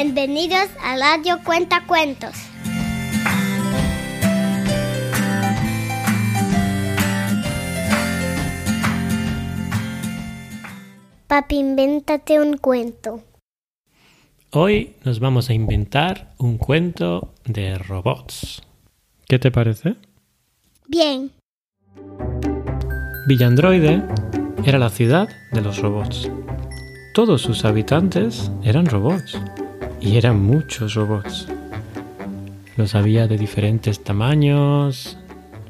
Bienvenidos 0.00 0.68
a 0.80 0.96
Radio 0.96 1.40
Cuenta 1.44 1.84
Cuentos. 1.84 2.30
Papi, 11.26 11.56
invéntate 11.56 12.38
un 12.38 12.58
cuento. 12.58 13.24
Hoy 14.52 14.94
nos 15.04 15.18
vamos 15.18 15.50
a 15.50 15.54
inventar 15.54 16.32
un 16.38 16.58
cuento 16.58 17.34
de 17.44 17.76
robots. 17.76 18.62
¿Qué 19.26 19.40
te 19.40 19.50
parece? 19.50 19.96
Bien. 20.86 21.32
Villandroide 23.26 24.04
era 24.64 24.78
la 24.78 24.90
ciudad 24.90 25.26
de 25.50 25.60
los 25.60 25.82
robots. 25.82 26.30
Todos 27.14 27.42
sus 27.42 27.64
habitantes 27.64 28.52
eran 28.62 28.86
robots 28.86 29.36
y 30.00 30.16
eran 30.16 30.42
muchos 30.42 30.94
robots. 30.94 31.48
Los 32.76 32.94
había 32.94 33.26
de 33.26 33.38
diferentes 33.38 34.02
tamaños, 34.04 35.18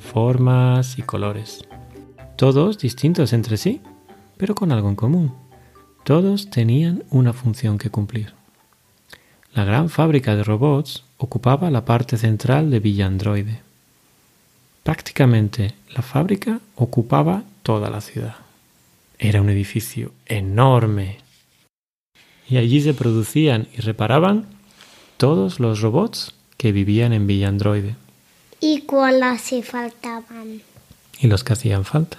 formas 0.00 0.98
y 0.98 1.02
colores. 1.02 1.64
Todos 2.36 2.78
distintos 2.78 3.32
entre 3.32 3.56
sí, 3.56 3.80
pero 4.36 4.54
con 4.54 4.72
algo 4.72 4.88
en 4.88 4.96
común. 4.96 5.34
Todos 6.04 6.50
tenían 6.50 7.04
una 7.10 7.32
función 7.32 7.78
que 7.78 7.90
cumplir. 7.90 8.32
La 9.54 9.64
gran 9.64 9.88
fábrica 9.88 10.36
de 10.36 10.44
robots 10.44 11.04
ocupaba 11.18 11.70
la 11.70 11.84
parte 11.84 12.16
central 12.16 12.70
de 12.70 12.80
Villa 12.80 13.06
Androide. 13.06 13.62
Prácticamente 14.82 15.74
la 15.94 16.02
fábrica 16.02 16.60
ocupaba 16.76 17.42
toda 17.62 17.90
la 17.90 18.00
ciudad. 18.00 18.36
Era 19.18 19.40
un 19.40 19.48
edificio 19.48 20.12
enorme. 20.26 21.18
Y 22.48 22.58
allí 22.58 22.80
se 22.80 22.94
producían 22.94 23.68
y 23.76 23.80
reparaban 23.80 24.46
todos 25.16 25.60
los 25.60 25.80
robots 25.80 26.34
que 26.56 26.72
vivían 26.72 27.12
en 27.12 27.26
Villa 27.26 27.48
Androide. 27.48 27.96
¿Y 28.60 28.82
cuáles 28.82 29.40
se 29.42 29.62
faltaban? 29.62 30.62
Y 31.18 31.26
los 31.26 31.44
que 31.44 31.52
hacían 31.52 31.84
falta. 31.84 32.18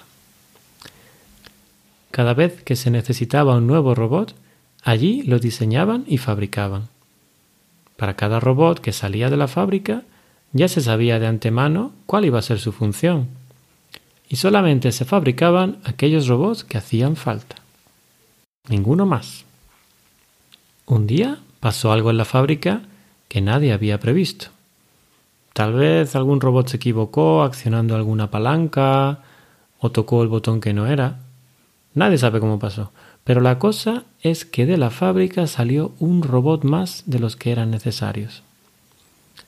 Cada 2.11 2.33
vez 2.33 2.63
que 2.63 2.75
se 2.75 2.89
necesitaba 2.89 3.57
un 3.57 3.67
nuevo 3.67 3.95
robot, 3.95 4.35
allí 4.83 5.23
lo 5.23 5.39
diseñaban 5.39 6.03
y 6.07 6.17
fabricaban. 6.17 6.89
Para 7.95 8.15
cada 8.15 8.39
robot 8.39 8.79
que 8.79 8.93
salía 8.93 9.29
de 9.29 9.37
la 9.37 9.47
fábrica, 9.47 10.03
ya 10.53 10.67
se 10.67 10.81
sabía 10.81 11.19
de 11.19 11.27
antemano 11.27 11.91
cuál 12.05 12.25
iba 12.25 12.39
a 12.39 12.43
ser 12.43 12.59
su 12.59 12.71
función, 12.71 13.27
y 14.29 14.37
solamente 14.37 14.91
se 14.91 15.05
fabricaban 15.05 15.79
aquellos 15.83 16.27
robots 16.27 16.63
que 16.63 16.77
hacían 16.77 17.15
falta. 17.15 17.57
Ninguno 18.67 19.05
más. 19.05 19.46
Un 20.87 21.05
día 21.05 21.39
pasó 21.59 21.91
algo 21.91 22.11
en 22.11 22.17
la 22.17 22.23
fábrica 22.23 22.81
que 23.27 23.41
nadie 23.41 23.73
había 23.73 23.99
previsto. 23.99 24.47
Tal 25.51 25.73
vez 25.73 26.15
algún 26.15 26.39
robot 26.39 26.69
se 26.69 26.77
equivocó 26.77 27.43
accionando 27.43 27.93
alguna 27.93 28.31
palanca 28.31 29.19
o 29.79 29.91
tocó 29.91 30.23
el 30.23 30.29
botón 30.29 30.61
que 30.61 30.73
no 30.73 30.87
era. 30.87 31.19
Nadie 31.93 32.17
sabe 32.17 32.39
cómo 32.39 32.57
pasó, 32.57 32.91
pero 33.25 33.41
la 33.41 33.59
cosa 33.59 34.05
es 34.21 34.45
que 34.45 34.65
de 34.65 34.77
la 34.77 34.89
fábrica 34.89 35.45
salió 35.47 35.91
un 35.99 36.23
robot 36.23 36.63
más 36.63 37.03
de 37.05 37.19
los 37.19 37.35
que 37.35 37.51
eran 37.51 37.69
necesarios. 37.69 38.43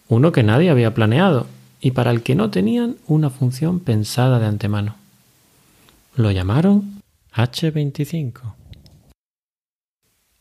Uno 0.09 0.33
que 0.33 0.43
nadie 0.43 0.69
había 0.69 0.93
planeado 0.93 1.47
y 1.79 1.91
para 1.91 2.11
el 2.11 2.21
que 2.21 2.35
no 2.35 2.49
tenían 2.49 2.97
una 3.07 3.29
función 3.29 3.79
pensada 3.79 4.39
de 4.39 4.47
antemano. 4.47 4.95
Lo 6.15 6.31
llamaron 6.31 7.01
H25. 7.33 8.58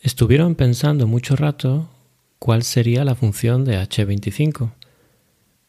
Estuvieron 0.00 0.54
pensando 0.54 1.06
mucho 1.06 1.34
rato 1.34 1.88
cuál 2.38 2.62
sería 2.62 3.04
la 3.04 3.16
función 3.16 3.64
de 3.64 3.78
H25. 3.78 4.70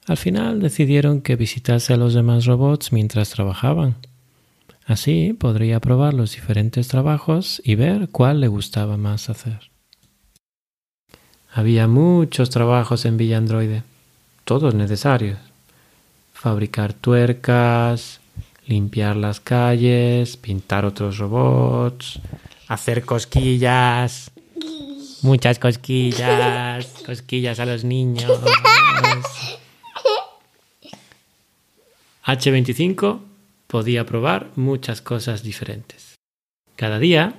Al 0.06 0.18
final 0.18 0.60
decidieron 0.60 1.22
que 1.22 1.36
visitase 1.36 1.94
a 1.94 1.98
los 1.98 2.14
demás 2.14 2.46
robots 2.46 2.92
mientras 2.92 3.32
trabajaban. 3.32 3.96
Así 4.86 5.34
podría 5.34 5.80
probar 5.80 6.14
los 6.14 6.34
diferentes 6.34 6.88
trabajos 6.88 7.62
y 7.64 7.76
ver 7.76 8.10
cuál 8.10 8.42
le 8.42 8.48
gustaba 8.48 8.98
más 8.98 9.30
hacer. 9.30 9.70
Había 11.52 11.88
muchos 11.88 12.50
trabajos 12.50 13.06
en 13.06 13.18
Villa 13.18 13.38
Androide, 13.38 13.84
todos 14.46 14.76
necesarios. 14.76 15.40
Fabricar 16.34 16.94
tuercas, 16.94 18.20
limpiar 18.66 19.16
las 19.16 19.40
calles, 19.40 20.38
pintar 20.38 20.86
otros 20.86 21.18
robots, 21.18 22.20
hacer 22.70 23.04
cosquillas, 23.04 24.32
muchas 25.24 25.60
cosquillas, 25.60 26.86
cosquillas 27.06 27.60
a 27.60 27.66
los 27.66 27.84
niños. 27.84 28.32
H25 32.24 33.22
podía 33.66 34.06
probar 34.06 34.52
muchas 34.56 35.02
cosas 35.02 35.42
diferentes. 35.42 36.16
Cada 36.76 37.00
día, 37.00 37.34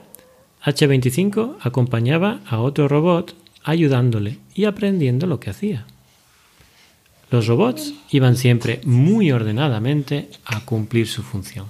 H25 0.64 1.58
acompañaba 1.60 2.40
a 2.46 2.58
otro 2.58 2.88
robot 2.88 3.36
ayudándole 3.62 4.38
y 4.52 4.64
aprendiendo 4.64 5.28
lo 5.28 5.38
que 5.38 5.50
hacía. 5.50 5.86
Los 7.30 7.46
robots 7.46 7.94
iban 8.10 8.36
siempre 8.36 8.80
muy 8.84 9.30
ordenadamente 9.30 10.28
a 10.44 10.64
cumplir 10.64 11.06
su 11.06 11.22
función, 11.22 11.66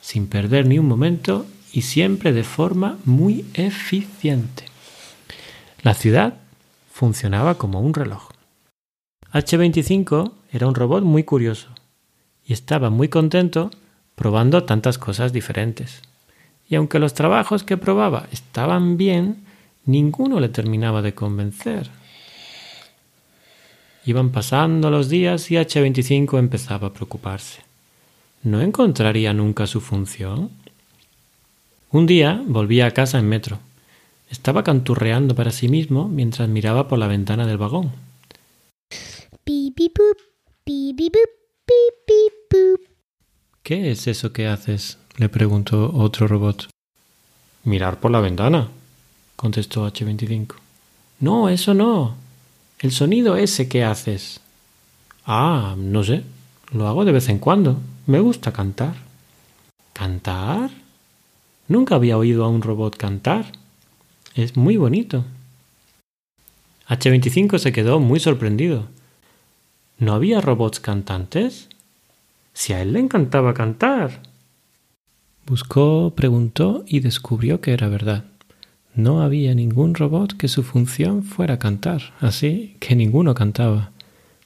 sin 0.00 0.26
perder 0.26 0.66
ni 0.66 0.80
un 0.80 0.88
momento 0.88 1.46
y 1.74 1.82
siempre 1.82 2.32
de 2.32 2.44
forma 2.44 2.98
muy 3.04 3.44
eficiente. 3.52 4.66
La 5.82 5.92
ciudad 5.92 6.34
funcionaba 6.92 7.56
como 7.56 7.80
un 7.80 7.92
reloj. 7.92 8.28
H25 9.32 10.30
era 10.52 10.68
un 10.68 10.76
robot 10.76 11.02
muy 11.02 11.24
curioso 11.24 11.70
y 12.46 12.52
estaba 12.52 12.90
muy 12.90 13.08
contento 13.08 13.70
probando 14.14 14.62
tantas 14.62 14.98
cosas 14.98 15.32
diferentes. 15.32 16.00
Y 16.68 16.76
aunque 16.76 17.00
los 17.00 17.12
trabajos 17.12 17.64
que 17.64 17.76
probaba 17.76 18.28
estaban 18.30 18.96
bien, 18.96 19.44
ninguno 19.84 20.38
le 20.38 20.50
terminaba 20.50 21.02
de 21.02 21.14
convencer. 21.16 21.90
Iban 24.06 24.30
pasando 24.30 24.92
los 24.92 25.08
días 25.08 25.50
y 25.50 25.56
H25 25.56 26.38
empezaba 26.38 26.88
a 26.88 26.92
preocuparse. 26.92 27.62
¿No 28.44 28.60
encontraría 28.60 29.32
nunca 29.32 29.66
su 29.66 29.80
función? 29.80 30.50
Un 31.94 32.06
día 32.06 32.42
volvía 32.44 32.86
a 32.86 32.90
casa 32.90 33.20
en 33.20 33.28
metro. 33.28 33.60
Estaba 34.28 34.64
canturreando 34.64 35.36
para 35.36 35.52
sí 35.52 35.68
mismo 35.68 36.08
mientras 36.08 36.48
miraba 36.48 36.88
por 36.88 36.98
la 36.98 37.06
ventana 37.06 37.46
del 37.46 37.56
vagón. 37.56 37.92
¿Qué 43.62 43.92
es 43.92 44.08
eso 44.08 44.32
que 44.32 44.48
haces? 44.48 44.98
le 45.18 45.28
preguntó 45.28 45.92
otro 45.94 46.26
robot. 46.26 46.68
Mirar 47.62 48.00
por 48.00 48.10
la 48.10 48.18
ventana, 48.18 48.70
contestó 49.36 49.86
H25. 49.86 50.56
No, 51.20 51.48
eso 51.48 51.74
no. 51.74 52.16
El 52.80 52.90
sonido 52.90 53.36
ese 53.36 53.68
que 53.68 53.84
haces. 53.84 54.40
Ah, 55.24 55.76
no 55.78 56.02
sé. 56.02 56.24
Lo 56.72 56.88
hago 56.88 57.04
de 57.04 57.12
vez 57.12 57.28
en 57.28 57.38
cuando. 57.38 57.78
Me 58.08 58.18
gusta 58.18 58.52
cantar. 58.52 58.96
¿Cantar? 59.92 60.83
Nunca 61.68 61.94
había 61.94 62.18
oído 62.18 62.44
a 62.44 62.48
un 62.48 62.62
robot 62.62 62.96
cantar. 62.96 63.52
Es 64.34 64.56
muy 64.56 64.76
bonito. 64.76 65.24
H25 66.88 67.58
se 67.58 67.72
quedó 67.72 68.00
muy 68.00 68.20
sorprendido. 68.20 68.88
¿No 69.98 70.12
había 70.12 70.40
robots 70.40 70.80
cantantes? 70.80 71.68
Si 72.52 72.72
a 72.72 72.82
él 72.82 72.92
le 72.92 73.00
encantaba 73.00 73.54
cantar. 73.54 74.22
Buscó, 75.46 76.12
preguntó 76.14 76.84
y 76.86 77.00
descubrió 77.00 77.60
que 77.60 77.72
era 77.72 77.88
verdad. 77.88 78.24
No 78.94 79.22
había 79.22 79.54
ningún 79.54 79.94
robot 79.94 80.36
que 80.36 80.48
su 80.48 80.62
función 80.62 81.22
fuera 81.22 81.58
cantar, 81.58 82.14
así 82.20 82.76
que 82.80 82.94
ninguno 82.94 83.34
cantaba. 83.34 83.90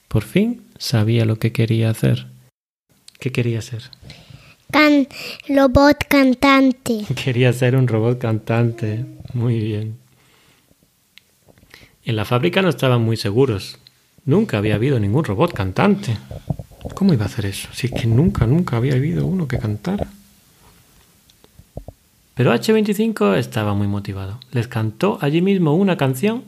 Por 0.09 0.23
fin 0.23 0.63
sabía 0.79 1.25
lo 1.25 1.39
que 1.39 1.53
quería 1.53 1.91
hacer. 1.91 2.29
¿Qué 3.21 3.31
quería 3.31 3.61
ser? 3.61 3.83
Robot 5.49 6.05
cantante. 6.09 7.05
Quería 7.25 7.53
ser 7.53 7.77
un 7.77 7.89
robot 7.89 8.19
cantante. 8.19 9.05
Muy 9.33 9.59
bien. 9.59 9.97
En 12.05 12.17
la 12.17 12.25
fábrica 12.25 12.63
no 12.63 12.69
estaban 12.69 13.03
muy 13.03 13.17
seguros. 13.17 13.79
Nunca 14.25 14.59
había 14.59 14.75
habido 14.75 15.01
ningún 15.01 15.25
robot 15.25 15.53
cantante. 15.53 16.17
¿Cómo 16.95 17.13
iba 17.13 17.25
a 17.25 17.29
hacer 17.29 17.47
eso? 17.47 17.69
Si 17.73 17.87
es 17.87 17.93
que 17.93 18.07
nunca, 18.07 18.47
nunca 18.47 18.77
había 18.77 18.95
habido 18.95 19.27
uno 19.27 19.49
que 19.49 19.59
cantara. 19.59 20.09
Pero 22.35 22.55
H25 22.55 23.37
estaba 23.37 23.75
muy 23.75 23.89
motivado. 23.89 24.39
Les 24.53 24.69
cantó 24.69 25.19
allí 25.21 25.43
mismo 25.43 25.75
una 25.75 25.97
canción 25.97 26.45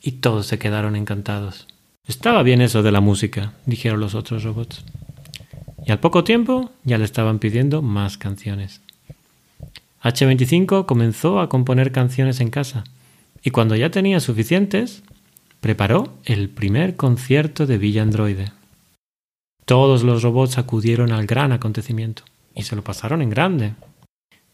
y 0.00 0.12
todos 0.12 0.46
se 0.46 0.58
quedaron 0.58 0.96
encantados. 0.96 1.66
Estaba 2.06 2.42
bien 2.42 2.60
eso 2.60 2.82
de 2.82 2.92
la 2.92 3.00
música, 3.00 3.54
dijeron 3.66 4.00
los 4.00 4.14
otros 4.14 4.44
robots. 4.44 4.84
Y 5.86 5.92
al 5.92 6.00
poco 6.00 6.24
tiempo 6.24 6.70
ya 6.84 6.98
le 6.98 7.04
estaban 7.04 7.38
pidiendo 7.38 7.82
más 7.82 8.16
canciones. 8.18 8.80
H25 10.02 10.86
comenzó 10.86 11.40
a 11.40 11.48
componer 11.48 11.92
canciones 11.92 12.40
en 12.40 12.50
casa 12.50 12.84
y 13.42 13.50
cuando 13.50 13.76
ya 13.76 13.90
tenía 13.90 14.20
suficientes, 14.20 15.02
preparó 15.60 16.14
el 16.24 16.48
primer 16.48 16.96
concierto 16.96 17.66
de 17.66 17.78
Villa 17.78 18.02
Androide. 18.02 18.52
Todos 19.64 20.02
los 20.02 20.22
robots 20.22 20.58
acudieron 20.58 21.12
al 21.12 21.26
gran 21.26 21.52
acontecimiento 21.52 22.24
y 22.54 22.64
se 22.64 22.76
lo 22.76 22.82
pasaron 22.82 23.22
en 23.22 23.30
grande. 23.30 23.74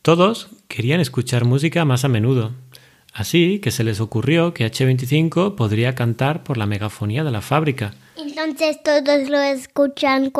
Todos 0.02 0.48
querían 0.68 1.00
escuchar 1.00 1.44
música 1.44 1.84
más 1.84 2.04
a 2.04 2.08
menudo, 2.08 2.52
así 3.12 3.58
que 3.58 3.70
se 3.70 3.84
les 3.84 4.00
ocurrió 4.00 4.54
que 4.54 4.64
H25 4.64 5.56
podría 5.56 5.94
cantar 5.94 6.42
por 6.42 6.56
la 6.56 6.66
megafonía 6.66 7.24
de 7.24 7.30
la 7.30 7.40
fábrica. 7.40 7.94
Entonces 8.30 8.80
todos 8.82 9.28
lo 9.28 9.40
escuchan 9.40 10.32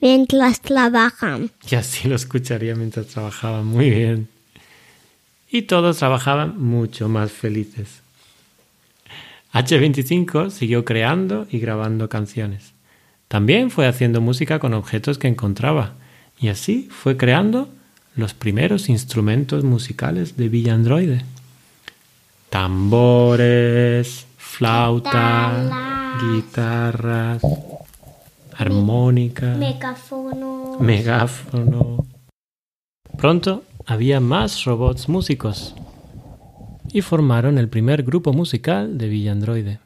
mientras 0.00 0.60
trabajan. 0.62 1.50
Y 1.70 1.74
así 1.74 2.08
lo 2.08 2.16
escucharía 2.16 2.74
mientras 2.74 3.08
trabajaban 3.08 3.66
muy 3.66 3.90
bien. 3.90 4.28
Y 5.50 5.62
todos 5.62 5.98
trabajaban 5.98 6.58
mucho 6.58 7.10
más 7.10 7.30
felices. 7.30 8.00
H25 9.52 10.48
siguió 10.50 10.86
creando 10.86 11.46
y 11.50 11.58
grabando 11.58 12.08
canciones. 12.08 12.72
También 13.28 13.70
fue 13.70 13.86
haciendo 13.86 14.22
música 14.22 14.58
con 14.58 14.72
objetos 14.72 15.18
que 15.18 15.28
encontraba 15.28 15.92
y 16.40 16.48
así 16.48 16.88
fue 16.90 17.18
creando 17.18 17.68
los 18.16 18.32
primeros 18.32 18.88
instrumentos 18.88 19.62
musicales 19.62 20.38
de 20.38 20.48
Villa 20.48 20.72
Androide. 20.72 21.24
Tambores, 22.48 24.26
flauta, 24.38 25.89
guitarras, 26.18 27.42
armónica, 28.56 29.54
megáfono. 29.54 30.78
megáfono. 30.80 32.06
Pronto 33.16 33.64
había 33.86 34.20
más 34.20 34.64
robots 34.64 35.08
músicos 35.08 35.74
y 36.92 37.02
formaron 37.02 37.58
el 37.58 37.68
primer 37.68 38.02
grupo 38.02 38.32
musical 38.32 38.98
de 38.98 39.08
Villa 39.08 39.32
Androide. 39.32 39.80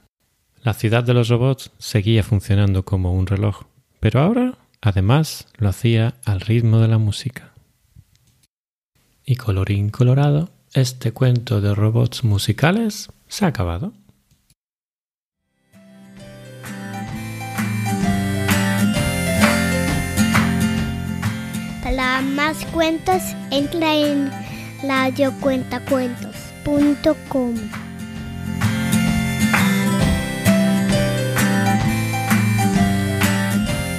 La 0.63 0.73
ciudad 0.73 1.05
de 1.05 1.15
los 1.15 1.29
robots 1.29 1.71
seguía 1.79 2.23
funcionando 2.23 2.85
como 2.85 3.13
un 3.13 3.27
reloj, 3.27 3.65
pero 4.01 4.21
ahora, 4.21 4.55
además, 4.81 5.47
lo 5.59 5.69
hacía 5.69 6.15
al 6.25 6.41
ritmo 6.41 6.79
de 6.79 6.89
la 6.89 6.99
música. 6.99 7.53
Y 9.27 9.37
colorín 9.37 9.91
colorado, 9.91 10.51
este 10.73 11.13
cuento 11.13 11.61
de 11.61 11.75
robots 11.75 12.25
musicales 12.25 13.11
se 13.29 13.45
ha 13.45 13.49
acabado. 13.49 13.93
Más 22.25 22.65
cuentos, 22.67 23.23
entra 23.51 23.95
en 23.95 24.31
radiocuentacuentos.com. 24.83 27.55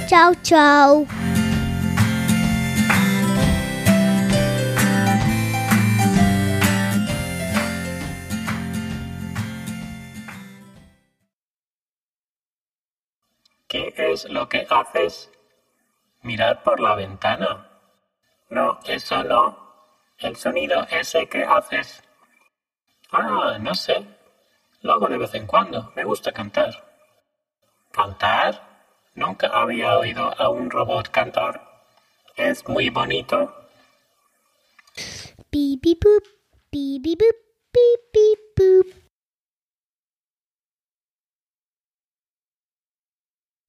Chao, 0.08 0.34
chao. 0.42 1.06
¿Qué 13.68 13.92
es 13.96 14.24
lo 14.30 14.48
que 14.48 14.66
haces? 14.70 15.30
Mirar 16.22 16.62
por 16.62 16.80
la 16.80 16.94
ventana. 16.94 17.75
No, 18.48 18.78
eso 18.86 19.22
no. 19.24 19.66
El 20.18 20.36
sonido 20.36 20.86
ese 20.90 21.28
que 21.28 21.44
haces. 21.44 22.02
Ah, 23.12 23.58
no 23.60 23.74
sé. 23.74 24.04
Lo 24.82 24.94
hago 24.94 25.08
de 25.08 25.18
vez 25.18 25.34
en 25.34 25.46
cuando. 25.46 25.92
Me 25.96 26.04
gusta 26.04 26.32
cantar. 26.32 26.84
¿Cantar? 27.92 28.62
Nunca 29.14 29.48
había 29.48 29.98
oído 29.98 30.32
a 30.38 30.48
un 30.48 30.70
robot 30.70 31.08
cantar. 31.08 31.60
Es 32.36 32.68
muy 32.68 32.90
bonito. 32.90 33.52